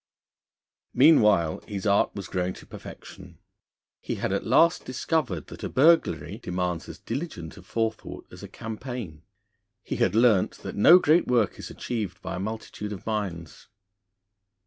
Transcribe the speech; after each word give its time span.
Meanwhile 0.95 1.61
his 1.67 1.85
art 1.85 2.15
was 2.15 2.27
growing 2.27 2.53
to 2.55 2.65
perfection. 2.65 3.37
He 3.99 4.15
had 4.15 4.33
at 4.33 4.43
last 4.47 4.83
discovered 4.83 5.45
that 5.45 5.63
a 5.63 5.69
burglary 5.69 6.39
demands 6.39 6.89
as 6.89 6.97
diligent 6.97 7.55
a 7.55 7.61
forethought 7.61 8.25
as 8.31 8.41
a 8.41 8.47
campaign; 8.47 9.21
he 9.83 9.97
had 9.97 10.15
learnt 10.15 10.53
that 10.63 10.75
no 10.75 10.97
great 10.97 11.27
work 11.27 11.59
is 11.59 11.69
achieved 11.69 12.19
by 12.23 12.37
a 12.37 12.39
multitude 12.39 12.91
of 12.93 13.05
minds. 13.05 13.67